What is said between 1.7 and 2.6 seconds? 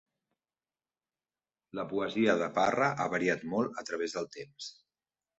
La poesia de